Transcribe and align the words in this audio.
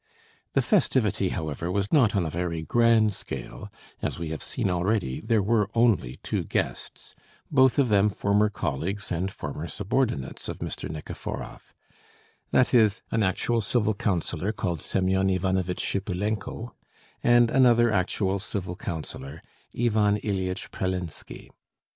The 0.53 0.63
festivity, 0.63 1.29
however, 1.29 1.71
was 1.71 1.93
not 1.93 2.15
on 2.15 2.25
a 2.25 2.29
very 2.31 2.63
grand 2.63 3.13
scale; 3.13 3.71
as 4.01 4.17
we 4.17 4.29
have 4.29 4.41
seen 4.41 4.67
already, 4.67 5.19
there 5.19 5.43
were 5.43 5.69
only 5.75 6.17
two 6.23 6.43
guests, 6.43 7.13
both 7.51 7.77
of 7.77 7.89
them 7.89 8.09
former 8.09 8.49
colleagues 8.49 9.11
and 9.11 9.31
former 9.31 9.67
subordinates 9.67 10.49
of 10.49 10.57
Mr. 10.57 10.89
Nikiforov; 10.89 11.75
that 12.49 12.73
is, 12.73 13.03
an 13.11 13.21
actual 13.21 13.61
civil 13.61 13.93
councillor 13.93 14.51
called 14.51 14.81
Semyon 14.81 15.29
Ivanovitch 15.29 15.83
Shipulenko, 15.85 16.73
and 17.23 17.51
another 17.51 17.91
actual 17.91 18.39
civil 18.39 18.75
councillor, 18.75 19.43
Ivan 19.79 20.17
Ilyitch 20.17 20.71
Pralinsky. 20.71 21.51